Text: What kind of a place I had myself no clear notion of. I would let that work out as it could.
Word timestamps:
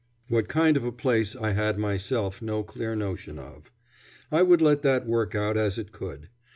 What 0.29 0.47
kind 0.47 0.77
of 0.77 0.83
a 0.83 0.91
place 0.91 1.35
I 1.35 1.51
had 1.51 1.77
myself 1.77 2.41
no 2.41 2.63
clear 2.63 2.95
notion 2.95 3.37
of. 3.37 3.69
I 4.31 4.41
would 4.41 4.59
let 4.59 4.81
that 4.81 5.05
work 5.05 5.35
out 5.35 5.57
as 5.57 5.77
it 5.77 5.91
could. 5.91 6.29